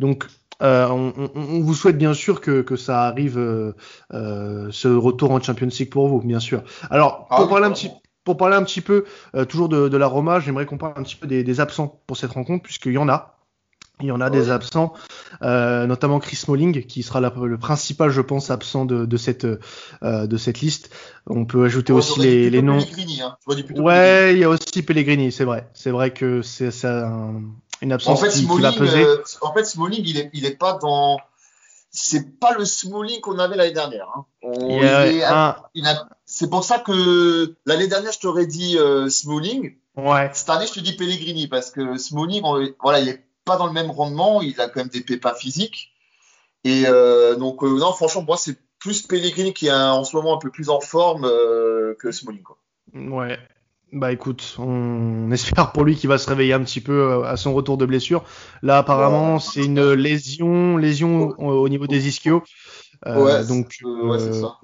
[0.00, 0.26] Donc
[0.62, 3.36] euh, on, on, on, vous souhaite bien sûr que, que ça arrive,
[4.10, 6.62] ce retour en Champions League pour vous, bien sûr.
[6.90, 7.90] Alors pour ah, parler un petit
[8.24, 9.04] pour parler un petit peu
[9.48, 12.16] toujours de, de la Roma, j'aimerais qu'on parle un petit peu des, des absents pour
[12.16, 13.39] cette rencontre, puisqu'il y en a.
[14.00, 14.30] Il y en a ouais.
[14.30, 14.92] des absents,
[15.42, 19.44] euh, notamment Chris Smalling, qui sera la, le principal, je pense, absent de, de cette
[19.44, 20.90] euh, de cette liste.
[21.26, 22.78] On peut ajouter ouais, aussi les, les noms.
[22.78, 23.36] Hein.
[23.76, 25.68] Ouais, il y a aussi Pellegrini, c'est vrai.
[25.74, 27.42] C'est vrai que c'est un,
[27.82, 29.04] une absence en fait, qui, Smalling, qui, va peser.
[29.04, 31.18] Euh, en fait, Smalling, il est il est pas dans.
[31.92, 34.06] C'est pas le Smalling qu'on avait l'année dernière.
[34.14, 34.24] Hein.
[34.44, 35.56] Un...
[36.24, 39.74] C'est pour ça que l'année dernière, je t'aurais dit euh, Smalling.
[39.96, 40.30] Ouais.
[40.32, 43.66] Cette année, je te dis Pellegrini parce que Smalling, on, voilà, il est pas dans
[43.66, 45.92] le même rendement, il a quand même des pépins physiques.
[46.64, 50.16] Et euh, donc, euh, non, franchement, moi, c'est plus Pellegrini qui est un, en ce
[50.16, 52.42] moment un peu plus en forme euh, que Smalling.
[52.42, 52.58] Quoi.
[52.94, 53.38] Ouais.
[53.92, 57.52] Bah écoute, on espère pour lui qu'il va se réveiller un petit peu à son
[57.52, 58.24] retour de blessure.
[58.62, 59.40] Là, apparemment, ouais.
[59.40, 62.44] c'est une lésion, lésion au, au niveau des ischios.
[63.04, 64.58] ouais, donc, ouais, ça.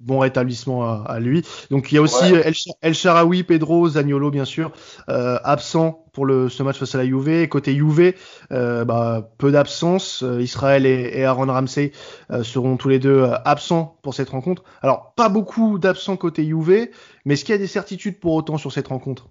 [0.00, 1.42] Bon rétablissement à, à, lui.
[1.70, 2.42] Donc il y a aussi ouais.
[2.46, 4.72] El, El Sharawi, Pedro, Zagnolo bien sûr,
[5.08, 7.48] euh, absent pour le, ce match face à la Juve.
[7.48, 8.14] Côté Juve,
[8.52, 10.24] euh, bah, peu d'absence.
[10.40, 11.92] Israël et, et, Aaron Ramsey
[12.30, 14.62] euh, seront tous les deux euh, absents pour cette rencontre.
[14.82, 16.88] Alors pas beaucoup d'absents côté Juve,
[17.24, 19.28] mais est-ce qu'il y a des certitudes pour autant sur cette rencontre?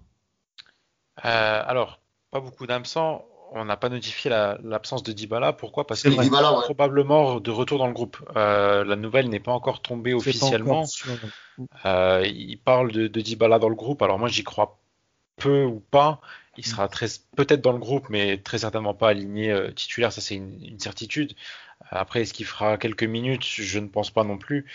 [1.25, 1.99] Euh, Alors
[2.31, 5.53] pas beaucoup d'absents on n'a pas notifié l'absence la, de Dybala.
[5.53, 5.85] Pourquoi?
[5.85, 6.63] Parce qu'il est Dybala, ouais.
[6.63, 8.17] probablement de retour dans le groupe.
[8.35, 10.85] Euh, la nouvelle n'est pas encore tombée officiellement.
[11.85, 14.01] Euh, il parle de, de, Dybala dans le groupe.
[14.01, 14.79] Alors moi, j'y crois
[15.37, 16.19] peu ou pas.
[16.57, 16.87] Il sera
[17.35, 20.11] peut-être dans le groupe, mais très certainement pas aligné euh, titulaire.
[20.11, 21.33] Ça, c'est une, une, certitude.
[21.89, 23.43] Après, est-ce qu'il fera quelques minutes?
[23.43, 24.65] Je ne pense pas non plus.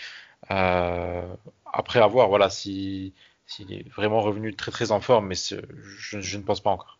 [0.51, 1.27] Euh,
[1.71, 2.29] après, à voir.
[2.29, 3.11] Voilà, s'il
[3.45, 6.69] si, si est vraiment revenu très très en forme, mais je, je ne pense pas
[6.69, 6.98] encore.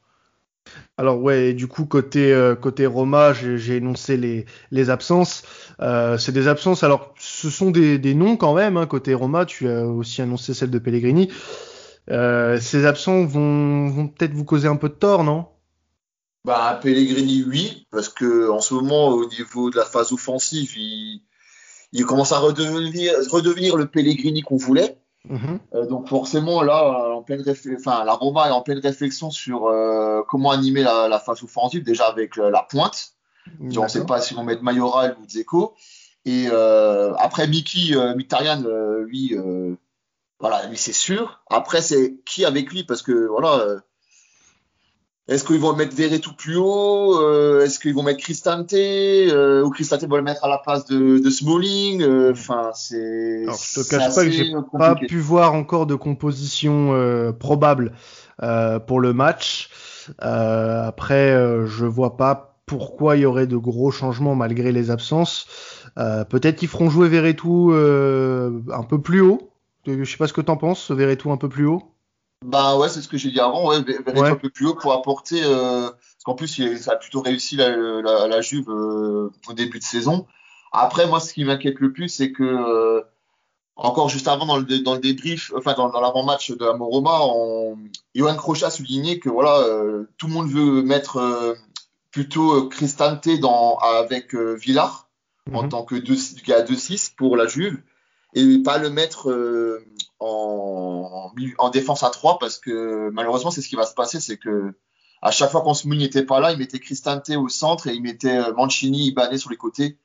[0.98, 2.56] Alors ouais, du coup côté euh,
[2.88, 5.44] Roma, j'ai énoncé les absences.
[5.82, 6.84] Euh, c'est des absences.
[6.84, 8.78] Alors ce sont des, noms quand même.
[8.78, 11.32] Hein, côté Roma, tu as aussi annoncé celle de Pellegrini.
[12.10, 15.48] Euh, ces absents vont peut-être vous causer un peu de tort, non?
[16.46, 22.06] Bah Pellegrini oui, parce que en ce moment au niveau de la phase offensive, il
[22.06, 24.99] commence à redevenir le Pellegrini qu'on voulait.
[25.26, 25.58] Mmh.
[25.76, 27.44] Euh, donc forcément là, en pleine
[27.78, 31.84] enfin la Roma est en pleine réflexion sur euh, comment animer la, la, phase offensive
[31.84, 33.16] déjà avec euh, la pointe.
[33.60, 35.76] On ne sait pas si on mettre Mayoral ou Dzeko.
[36.26, 38.64] Et euh, après Miki Mitarian,
[39.06, 39.36] lui,
[40.40, 41.42] voilà, lui c'est sûr.
[41.50, 42.84] Après c'est qui avec lui?
[42.84, 43.82] Parce que voilà
[45.30, 49.64] est-ce qu'ils vont mettre Verret tout plus haut euh, Est-ce qu'ils vont mettre Cristante euh,
[49.64, 53.44] Ou Cristante va le mettre à la place de, de Smalling euh, Enfin, c'est.
[53.44, 57.94] Alors, je te cache pas que j'ai pas pu voir encore de composition euh, probable
[58.42, 59.70] euh, pour le match.
[60.18, 61.32] après,
[61.68, 65.46] je vois pas pourquoi il y aurait de gros changements malgré les absences.
[65.96, 69.52] Peut-être qu'ils feront jouer Verretou un peu plus haut.
[69.86, 71.84] Je sais pas ce que t'en penses, Verretou un peu plus haut.
[72.46, 74.30] Bah ouais, c'est ce que j'ai dit avant, ouais, ouais.
[74.30, 77.58] un peu plus haut pour apporter, euh, parce qu'en plus il, ça a plutôt réussi
[77.58, 80.26] la, la, la Juve euh, au début de saison.
[80.72, 83.02] Après, moi, ce qui m'inquiète le plus, c'est que euh,
[83.76, 87.78] encore juste avant dans le, dans le débrief, enfin dans, dans l'avant-match de Amoroma, on,
[88.16, 89.66] Johan Crochet a souligné que voilà,
[90.18, 91.58] tout le monde veut mettre
[92.12, 95.10] plutôt Cristante dans avec Villar
[95.48, 95.58] mm -hmm.
[95.58, 97.82] en tant que 2-6 pour la Juve
[98.34, 99.30] et pas le mettre
[100.20, 104.38] en, en, défense à 3 parce que malheureusement c'est ce qui va se passer c'est
[104.38, 104.74] que
[105.22, 108.02] à chaque fois qu'on se n'était pas là il mettait Cristante au centre et il
[108.02, 109.98] mettait euh, Mancini Ibanez sur les côtés.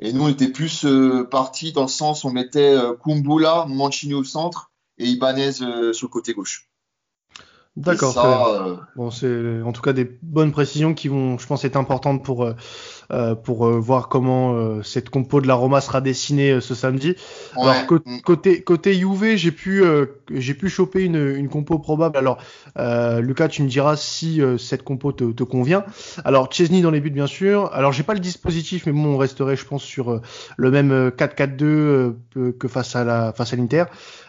[0.00, 4.14] Et nous on était plus euh, parti dans le sens on mettait euh, Kumbula Mancini
[4.14, 6.68] au centre et Ibanez euh, sur le côté gauche
[7.76, 8.16] D'accord.
[8.24, 8.76] Euh...
[8.94, 12.44] Bon, c'est en tout cas des bonnes précisions qui vont, je pense, être importantes pour
[12.44, 12.54] euh,
[13.10, 17.16] euh pour euh, voir comment euh, cette compo de la Roma sera dessinée ce samedi.
[17.56, 18.20] Alors mm.
[18.20, 19.82] côté côté Juve, j'ai pu
[20.30, 22.16] j'ai pu choper une, une compo probable.
[22.16, 22.38] Alors
[23.20, 25.84] Lucas, tu me diras si cette compo te, te, convient.
[26.24, 27.70] Alors Chesney dans les buts bien sûr.
[27.72, 30.20] Alors j'ai pas le dispositif, mais bon, on resterait, je pense, sur
[30.56, 32.14] le même 4-4-2
[32.56, 33.86] que face à la face à l'Inter.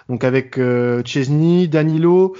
[0.10, 0.60] Donc avec
[1.06, 2.36] Chesney, Danilo.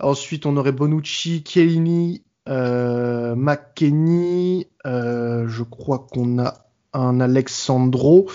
[0.00, 4.68] Ensuite, on aurait Bonucci, Chiellini, euh, McKenny.
[4.86, 6.54] Euh, je crois qu'on a
[6.92, 8.30] un Alexandro.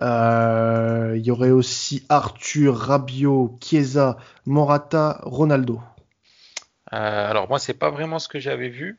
[0.00, 5.80] Euh, il y aurait aussi Arthur, Rabiot, Chiesa, Morata, Ronaldo.
[6.90, 8.98] Alors moi, c'est pas vraiment ce que j'avais vu.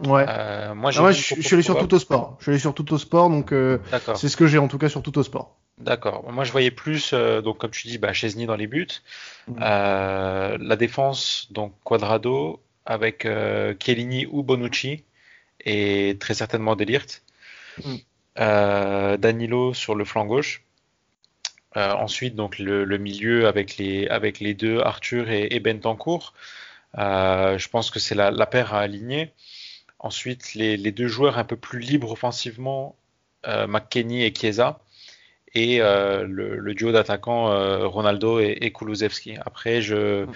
[0.00, 0.26] Ouais.
[0.74, 2.36] moi, ah je, suis allé sur tout au sport.
[2.38, 3.54] Je suis allé sur tout au sport, donc
[4.16, 5.59] c'est ce que j'ai en tout cas sur tout au sport.
[5.80, 6.30] D'accord.
[6.30, 8.86] Moi, je voyais plus, euh, donc comme tu dis, bah, Chesney dans les buts.
[9.60, 15.04] Euh, la défense, donc Quadrado avec euh, Chiellini ou Bonucci
[15.64, 17.22] et très certainement Delirte.
[17.84, 17.96] Mm.
[18.38, 20.62] Euh, Danilo sur le flanc gauche.
[21.74, 26.34] ensuite, donc le, milieu avec les avec les deux Arthur et, et Bentancourt.
[26.94, 29.32] je pense que c'est la, la, paire à aligner.
[29.98, 32.96] Ensuite, les, les, deux joueurs un peu plus libres offensivement,
[33.46, 34.80] McKenny et Chiesa
[35.54, 39.38] et euh, le, duo d'attaquants euh, Ronaldo et, et.
[39.44, 40.26] Après, je,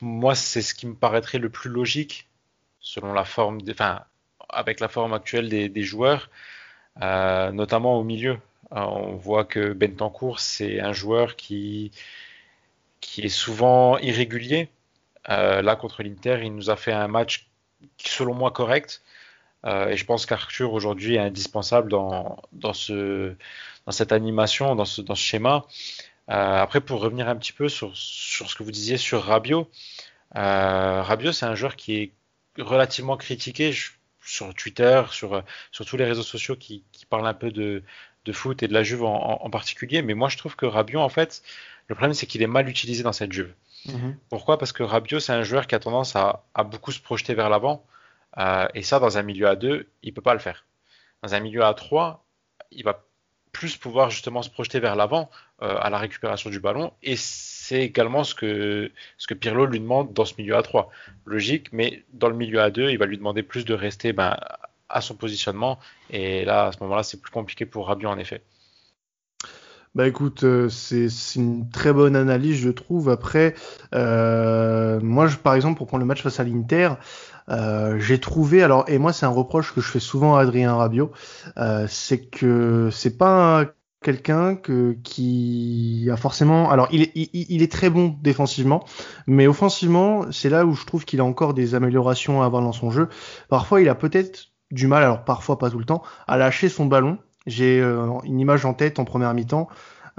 [0.00, 2.28] moi, c'est ce qui me paraîtrait le plus logique
[2.80, 4.04] selon la forme, enfin,
[4.48, 6.30] avec la forme actuelle des, des joueurs,
[7.02, 8.38] euh, notamment au milieu.
[8.70, 11.90] on voit que Bentancourt, c'est un joueur qui,
[13.00, 14.68] qui est souvent irrégulier.
[15.28, 17.48] là, contre l'Inter, il nous a fait un match
[17.98, 19.02] selon moi correct.
[19.66, 23.34] Euh, et je pense qu'Arthur aujourd'hui est indispensable dans, dans, ce,
[23.84, 25.64] dans cette animation, dans ce, dans ce schéma.
[26.30, 29.68] Euh, après, pour revenir un petit peu sur, sur ce que vous disiez sur Rabiot,
[30.36, 32.12] euh, Rabiot, c'est un joueur qui est
[32.58, 33.74] relativement critiqué
[34.22, 37.82] sur Twitter, sur, sur tous les réseaux sociaux qui, qui parlent un peu de,
[38.24, 40.02] de foot et de la Juve en, en, particulier.
[40.02, 41.42] Mais moi, je trouve que Rabiot, en fait,
[41.88, 43.52] le problème, c'est qu'il est mal utilisé dans cette Juve.
[43.86, 44.14] Mm-hmm.
[44.28, 44.58] Pourquoi?
[44.58, 47.48] Parce que Rabiot, c'est un joueur qui a tendance à, à beaucoup se projeter vers
[47.48, 47.84] l'avant.
[48.38, 50.66] Euh, et ça, dans un milieu à 2, il peut pas le faire.
[51.22, 52.24] Dans un milieu à 3,
[52.70, 53.02] il va
[53.52, 55.30] plus pouvoir justement se projeter vers l'avant
[55.62, 56.92] euh, à la récupération du ballon.
[57.02, 60.90] Et c'est également ce que, ce que Pirlo lui demande dans ce milieu à 3.
[61.24, 64.36] Logique, mais dans le milieu à 2, il va lui demander plus de rester ben,
[64.90, 65.78] à son positionnement.
[66.10, 68.42] Et là, à ce moment-là, c'est plus compliqué pour Rabiot en effet.
[69.96, 73.08] Bah écoute, euh, c'est une très bonne analyse, je trouve.
[73.08, 73.54] Après,
[73.94, 76.90] euh, moi, je, par exemple, pour prendre le match face à l'Inter,
[77.48, 80.74] euh, j'ai trouvé, alors et moi c'est un reproche que je fais souvent à Adrien
[80.74, 81.12] Rabiot,
[81.56, 83.64] euh, c'est que c'est pas
[84.02, 88.84] quelqu'un que qui a forcément, alors il est, il, est très bon défensivement,
[89.26, 92.72] mais offensivement c'est là où je trouve qu'il a encore des améliorations à avoir dans
[92.72, 93.08] son jeu.
[93.48, 96.84] Parfois il a peut-être du mal, alors parfois pas tout le temps, à lâcher son
[96.84, 97.18] ballon.
[97.46, 99.68] J'ai euh, une image en tête en première mi-temps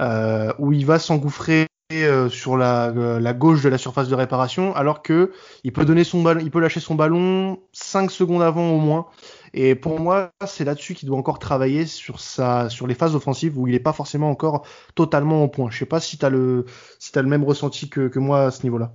[0.00, 2.92] euh, où il va s'engouffrer euh, sur la,
[3.32, 5.32] gauche de la surface de réparation, alors que
[5.64, 9.06] il peut donner son il peut lâcher son ballon 5 secondes avant au moins.
[9.54, 13.58] Et pour moi, c'est là-dessus qu'il doit encore travailler sur sa, sur les phases offensives
[13.58, 15.70] où il n'est pas forcément encore totalement au point.
[15.70, 16.66] Je sais pas si tu as le,
[16.98, 18.92] si as le même ressenti que, que moi à ce niveau-là.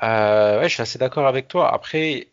[0.00, 1.72] Ouais, je suis assez d'accord avec toi.
[1.72, 2.28] Après,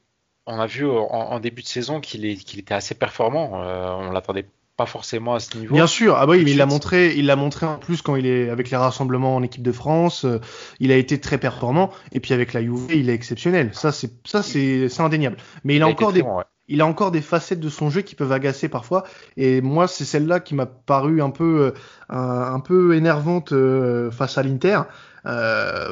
[0.48, 3.64] on a vu en, début de saison qu'il qu'il était assez performant.
[3.64, 5.74] Euh, on l'attendait pas forcément à ce niveau.
[5.74, 8.50] Bien sûr, ah bah il l'a montré, il l'a montré en plus quand il est
[8.50, 10.40] avec les rassemblements en équipe de France, euh,
[10.80, 13.70] il a été très performant et puis avec la Juve, il est exceptionnel.
[13.74, 15.38] Ça c'est ça c'est indéniable.
[15.64, 16.24] Mais il, a, encore des
[16.68, 19.06] il a encore des facettes de son jeu qui peuvent agacer parfois
[19.38, 24.38] et moi c'est celle-là qui m'a paru un peu euh, un, peu énervante euh, face
[24.38, 24.82] à l'Inter.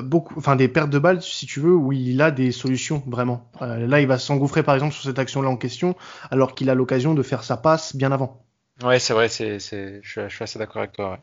[0.03, 3.49] beaucoup, enfin des pertes de balles si tu veux où il a des solutions vraiment.
[3.61, 5.95] là, il va s'engouffrer par exemple sur cette action-là en question,
[6.31, 8.43] alors qu'il a l'occasion de faire sa passe bien avant.
[8.81, 11.19] Ouais, c'est vrai, c'est, c'est, je, suis assez d'accord avec toi.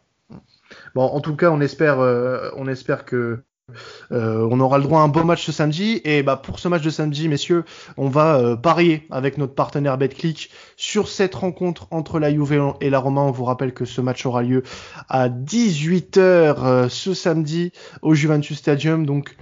[0.95, 3.43] Bon, en tout cas, on espère, euh, on espère que
[4.13, 6.01] euh, on aura le droit à un beau match ce samedi.
[6.05, 7.65] Et bah pour ce match de samedi, messieurs,
[7.97, 12.91] on va euh, parier avec notre partenaire BetClick sur cette rencontre entre la Juve et
[12.91, 13.23] la Roma.
[13.23, 14.63] On vous rappelle que ce match aura lieu
[15.09, 19.07] à 18h ce samedi au Juventus Stadium.
[19.07, 19.37] Donc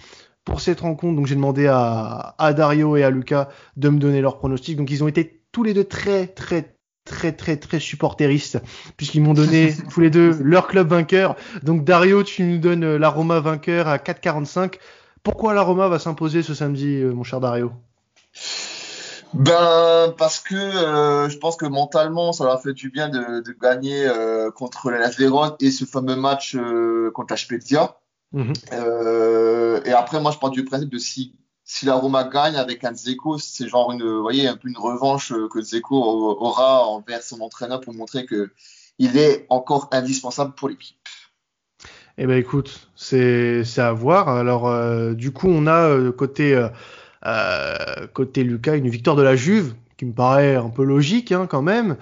[0.44, 4.22] pour cette rencontre, donc j'ai demandé à, à Dario et à Lucas de me donner
[4.22, 4.76] leurs pronostics.
[4.76, 6.77] Donc ils ont été tous les deux très très
[7.08, 8.58] très très très supporteristes
[8.96, 11.36] puisqu'ils m'ont donné tous les deux leur club vainqueur.
[11.62, 14.74] Donc Dario, tu nous donnes euh, la Roma vainqueur à 4,45.
[15.22, 17.72] Pourquoi la Roma va s'imposer ce samedi, euh, mon cher Dario?
[19.34, 24.08] Ben parce que euh, je pense que mentalement ça leur fait du bien de, gagner
[24.54, 26.56] contre la Vérone et ce fameux match
[27.12, 27.98] contre la Spezia.
[28.32, 28.52] Mhm.
[28.72, 31.34] Euh, et après, moi, je parle du principe de si,
[31.68, 34.78] si la Roma gagne avec un Zeko, c'est genre une, vous voyez, un peu une
[34.78, 38.50] revanche que Zeko aura envers son entraîneur pour montrer que
[38.98, 40.96] il est encore indispensable pour l'équipe.
[42.16, 44.30] Eh ben écoute, c'est à voir.
[44.30, 46.58] Alors euh, du coup, on a euh, côté
[47.26, 51.46] euh, côté Lucas une victoire de la Juve qui me paraît un peu logique hein,
[51.46, 51.98] quand même.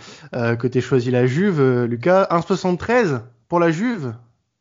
[0.60, 4.14] côté choisi la Juve, Lucas 1,73 pour la Juve,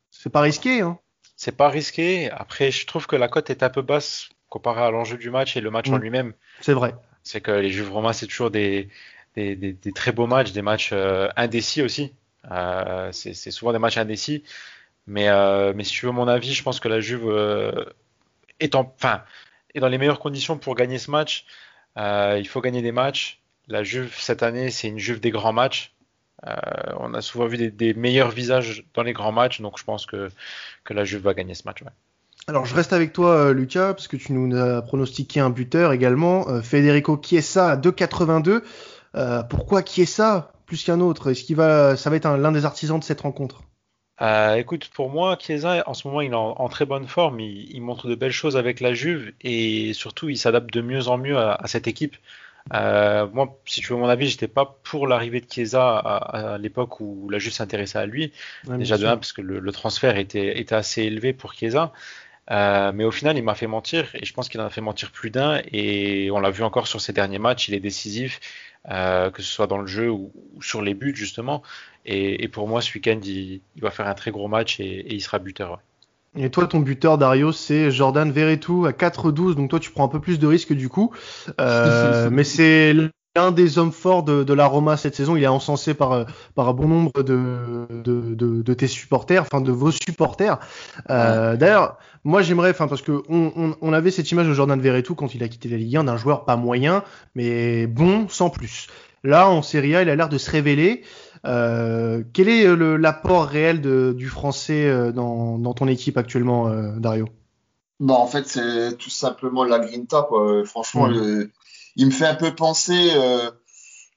[0.09, 0.81] c'est pas risqué.
[0.81, 0.97] Hein.
[1.35, 2.31] C'est pas risqué.
[2.31, 5.57] Après, je trouve que la cote est un peu basse comparé à l'enjeu du match
[5.57, 6.01] et le match en mm.
[6.01, 6.33] lui-même.
[6.61, 6.95] C'est vrai.
[7.23, 8.87] C'est que les Juves Romains, c'est toujours des,
[9.35, 10.93] des, des, des, très beaux matchs, des matchs
[11.35, 12.13] indécis aussi.
[12.51, 14.43] Euh, c'est souvent des matchs indécis.
[15.07, 17.85] Mais, euh, mais si tu veux mon avis, je pense que la Juve euh,
[18.59, 19.23] est, en, enfin,
[19.73, 21.45] est dans les meilleures conditions pour gagner ce match.
[21.97, 23.41] il faut gagner des matchs.
[23.67, 25.93] La Juve, cette année, c'est une Juve des grands matchs.
[26.99, 30.29] on a souvent vu des, meilleurs visages dans les grands matchs, donc je pense que,
[30.83, 31.83] que la Juve va gagner ce match.
[32.47, 36.61] Alors je reste avec toi Lucas, parce que tu nous as pronostiqué un buteur également,
[36.61, 38.61] Federico Chiesa à 2,82.
[39.49, 41.31] pourquoi Chiesa plus qu'un autre?
[41.31, 43.63] Est-ce qu'il va, ça va être l'un des artisans de cette rencontre?
[44.21, 47.39] Euh, écoute, pour moi, Chiesa, en ce moment, il est en, très bonne forme.
[47.39, 51.17] Il, montre de belles choses avec la Juve et surtout, il s'adapte de mieux en
[51.17, 52.15] mieux à, cette équipe.
[52.73, 56.99] Euh, moi, si tu veux mon avis, j'étais pas pour l'arrivée de Chiesa à, l'époque
[56.99, 58.31] où la Juve s'intéressait à lui.
[58.63, 61.91] Déjà de un, parce que le, transfert était, était, assez élevé pour Chiesa.
[62.51, 64.81] Euh, mais au final, il m'a fait mentir et je pense qu'il en a fait
[64.81, 65.61] mentir plus d'un.
[65.71, 68.39] Et on l'a vu encore sur ses derniers matchs, il est décisif.
[68.91, 70.31] Euh, que ce soit dans le jeu ou,
[70.61, 71.63] sur les buts justement.
[72.05, 75.39] Et, pour moi, ce week-end, il, va faire un très gros match et, il sera
[75.39, 75.79] buteur.
[76.35, 80.09] Et toi, ton buteur, Dario, c'est Jordan Verretou à 4-12, donc toi, tu prends un
[80.09, 81.11] peu plus de risques du coup.
[81.59, 82.93] Euh, mais c'est
[83.35, 85.35] un des hommes forts de, la Roma cette saison.
[85.35, 89.91] Il est encensé par, par un bon nombre de, de, tes supporters, enfin de vos
[89.91, 90.59] supporters.
[91.09, 95.35] Euh, d'ailleurs, moi j'aimerais, enfin parce que on, avait cette image de Jordan Verretou quand
[95.35, 97.03] il a quitté la Ligue 1 d'un joueur pas moyen,
[97.35, 98.87] mais bon sans plus.
[99.23, 101.03] Là, en Serie A, il a l'air de se révéler.
[101.45, 107.27] Euh, quel est l'apport réel du français euh, dans, ton équipe actuellement, Dario?
[107.99, 110.25] Bah, En fait, c'est tout simplement la grinta.
[110.27, 110.63] Quoi.
[110.65, 111.49] Franchement, le,
[111.95, 113.51] il me fait un peu penser euh,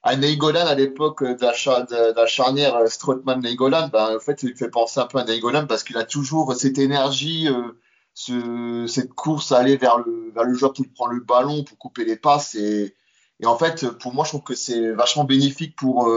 [0.02, 3.90] à Neigolan à l'époque de, la charnière euh, Strootman-Neigolan.
[3.90, 6.54] Ben, en fait, il me fait penser un peu à Neigolan parce qu'il a toujours
[6.54, 7.78] cette énergie, euh,
[8.14, 11.78] ce, cette course à aller vers le, vers le joueur qui prend le ballon pour
[11.78, 12.54] couper les passes.
[12.56, 12.96] Et,
[13.40, 16.12] et en fait, pour moi, je trouve que c'est vachement bénéfique pour,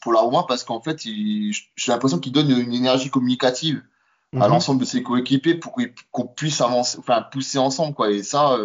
[0.00, 1.52] pour la Roma parce qu'en fait, j'ai
[1.88, 3.82] l'impression qu'il donne une énergie communicative
[4.32, 4.48] à mhm.
[4.48, 5.76] l'ensemble de ses coéquipiers pour
[6.10, 7.94] qu'on puisse avancer, enfin, pousser ensemble.
[7.94, 8.10] Quoi.
[8.10, 8.58] Et ça,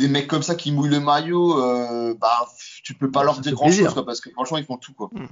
[0.00, 2.48] des mecs comme ça qui mouillent le maillot, euh, bah,
[2.82, 5.10] tu peux pas leur dire grand chose parce que franchement ils font tout quoi.
[5.12, 5.26] Hmm.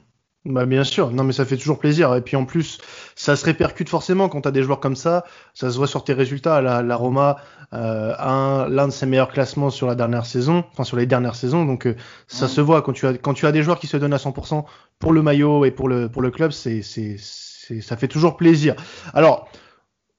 [0.45, 2.79] Bah bien sûr, non mais ça fait toujours plaisir et puis en plus
[3.17, 6.05] ça se répercute forcément quand tu as des joueurs comme ça, ça se voit sur
[6.05, 6.63] tes résultats.
[6.63, 7.37] La, la Roma
[7.75, 11.35] euh, a l'un de ses meilleurs classements sur la dernière saison, enfin sur les dernières
[11.35, 11.97] saisons, donc euh,
[12.29, 14.19] ça se voit quand tu as quand tu as des joueurs qui se donnent à
[14.19, 14.65] 100%
[14.99, 18.75] pour le maillot et pour le pour le club, c'est c'est ça fait toujours plaisir.
[19.13, 19.49] Alors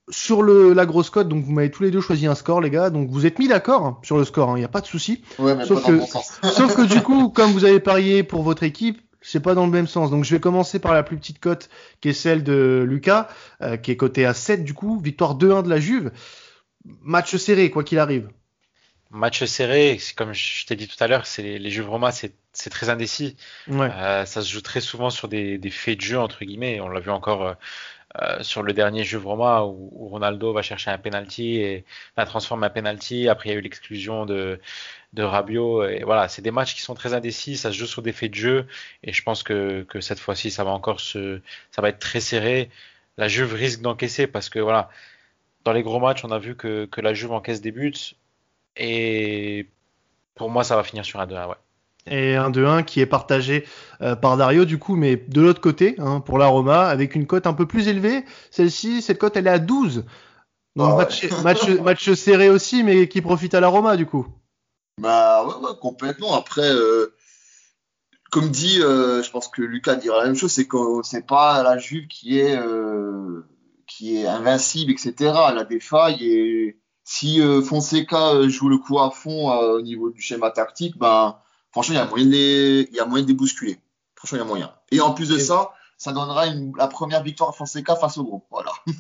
[0.09, 2.69] sur le, la grosse cote, donc vous m'avez tous les deux choisi un score, les
[2.69, 2.89] gars.
[2.89, 4.87] Donc vous êtes mis d'accord hein, sur le score, il hein, n'y a pas de
[4.87, 5.23] souci.
[5.37, 5.99] sauf, que,
[6.47, 9.71] sauf que du coup, comme vous avez parié pour votre équipe, c'est pas dans le
[9.71, 10.11] même sens.
[10.11, 11.69] Donc je vais commencer par la plus petite cote,
[12.01, 13.27] qui est celle de Lucas,
[13.61, 14.99] euh, qui est cotée à 7 du coup.
[14.99, 16.11] Victoire 2-1 de la Juve.
[17.01, 18.29] Match serré, quoi qu'il arrive.
[19.11, 22.69] Match serré, comme je t'ai dit tout à l'heure, c'est les, les Juves Roma, c'est
[22.69, 23.35] très indécis.
[23.67, 23.89] Ouais.
[23.91, 26.79] Euh, ça se joue très souvent sur des, des, faits de jeu entre guillemets.
[26.79, 27.55] On l'a vu encore
[28.17, 31.85] euh, sur le dernier jeu Roma où, Ronaldo va chercher un penalty et
[32.17, 33.29] la transforme un penalty.
[33.29, 34.59] Après, il y a eu l'exclusion de,
[35.13, 35.85] de Rabiot.
[35.85, 37.57] Et voilà, c'est des matchs qui sont très indécis.
[37.57, 38.67] Ça se joue sur des faits de jeu.
[39.03, 41.41] Et je pense que, cette fois-ci, ça va encore se,
[41.71, 42.69] ça va être très serré.
[43.17, 44.89] La Juve risque d'encaisser parce que voilà,
[45.65, 47.93] dans les gros matchs, on a vu que, la Juve encaisse des buts.
[48.77, 49.67] Et
[50.35, 51.55] pour moi, ça va finir sur un 2-1, ouais
[52.07, 53.65] et un 2-1 qui est partagé
[54.01, 57.27] euh, par Dario du coup, mais de l'autre côté, hein, pour la Roma, avec une
[57.27, 58.25] cote un peu plus élevée.
[58.51, 60.05] Celle-ci, cette cote, elle est à 12.
[60.75, 60.95] Donc ah
[61.43, 64.27] match, match, serré aussi, mais qui profite à la Roma du coup.
[64.99, 66.35] Bah ouais, ouais complètement.
[66.35, 67.13] Après, euh,
[68.31, 71.63] comme dit, euh, je pense que Lucas dira la même chose, c'est que c'est pas
[71.63, 72.57] la Juve qui est
[73.88, 75.13] qui est invincible, etc.
[75.49, 80.21] Elle a des failles et si Fonseca joue le coup à fond au niveau du
[80.21, 81.39] schéma tactique, ben
[81.71, 83.79] franchement, il y a moyen de les, il y a moyen de bousculer.
[84.15, 84.73] Franchement, il y a moyen.
[84.91, 88.23] Et en plus de ça, ça donnera une, la première victoire à Fonseca face au
[88.23, 88.45] groupe.
[88.51, 88.71] Voilà.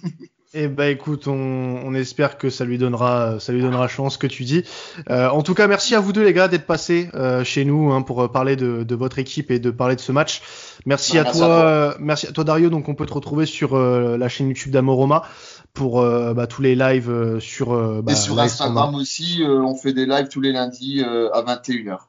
[0.55, 4.25] Eh ben écoute, on, on, espère que ça lui donnera, ça lui donnera chance, que
[4.25, 4.63] tu dis.
[5.11, 7.91] Euh, en tout cas, merci à vous deux les gars d'être passés euh, chez nous
[7.91, 10.41] hein, pour parler de, de, votre équipe et de parler de ce match.
[10.87, 12.71] Merci, bah, à, toi, à merci à toi Dario.
[12.71, 15.21] Donc on peut te retrouver sur euh, la chaîne YouTube d'Amoroma
[15.75, 18.01] pour euh, bah, tous les lives sur.
[18.01, 21.99] Bah, et sur Instagram aussi, on fait des lives tous les lundis à 21h.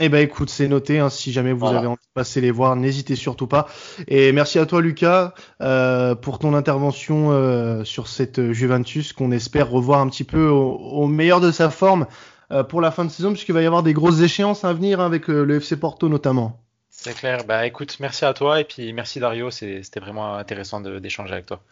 [0.00, 0.98] Eh ben écoute, c'est noté.
[0.98, 3.68] Hein, si jamais vous avez envie de passer les voir, n'hésitez surtout pas.
[4.08, 9.70] Et merci à toi Lucas euh, pour ton intervention euh, sur cette Juventus qu'on espère
[9.70, 12.06] revoir un petit peu au, meilleur de sa forme
[12.52, 15.00] euh, pour la fin de saison, puisqu'il va y avoir des grosses échéances à venir
[15.00, 16.60] avec le FC Porto notamment.
[16.88, 17.44] C'est clair.
[17.44, 19.50] Bah écoute, merci à toi et puis merci Dario.
[19.50, 21.62] C'était vraiment intéressant d'échanger avec toi.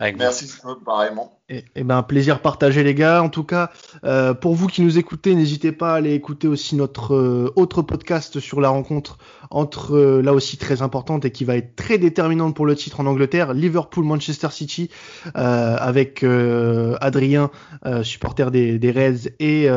[0.00, 0.52] Merci,
[0.84, 1.40] pareillement.
[1.48, 3.20] Et, et, ben, plaisir partagé, les gars.
[3.20, 3.70] En tout cas,
[4.04, 7.82] euh, pour vous qui nous écoutez, n'hésitez pas à aller écouter aussi notre euh, autre
[7.82, 9.18] podcast sur la rencontre
[9.50, 13.00] entre, euh, là aussi très importante et qui va être très déterminante pour le titre
[13.00, 14.90] en Angleterre, Liverpool-Manchester City,
[15.34, 16.24] avec
[17.00, 17.50] Adrien,
[18.02, 19.68] supporter des, des Reds, et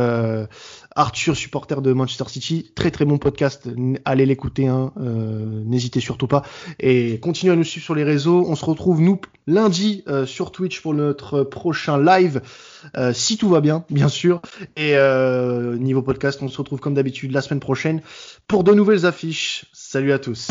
[0.95, 2.71] Arthur, supporter de Manchester City.
[2.75, 3.67] Très très bon podcast.
[4.05, 4.91] Allez l'écouter, hein.
[4.99, 6.43] euh, n'hésitez surtout pas.
[6.79, 8.45] Et continuez à nous suivre sur les réseaux.
[8.47, 12.41] On se retrouve nous lundi euh, sur Twitch pour notre prochain live,
[12.97, 14.41] euh, si tout va bien, bien sûr.
[14.75, 14.95] Et
[15.79, 18.01] niveau podcast, on se retrouve comme d'habitude la semaine prochaine
[18.47, 19.65] pour de nouvelles affiches.
[19.73, 20.49] Salut à tous.